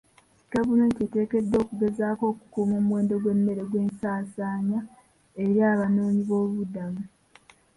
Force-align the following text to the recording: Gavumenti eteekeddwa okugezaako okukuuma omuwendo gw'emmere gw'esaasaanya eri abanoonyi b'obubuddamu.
Gavumenti 0.53 0.99
eteekeddwa 1.05 1.55
okugezaako 1.63 2.23
okukuuma 2.31 2.73
omuwendo 2.81 3.15
gw'emmere 3.23 3.63
gw'esaasaanya 3.71 4.79
eri 5.43 5.59
abanoonyi 5.71 6.21
b'obubuddamu. 6.29 7.01